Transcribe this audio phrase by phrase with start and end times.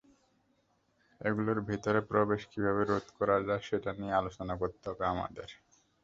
[1.21, 5.49] ওগুলোর ভেতরে প্রবেশ কীভাবে রোধ করা যায় সেটা নিয়ে আলোচনা করতে হবে আমাদের!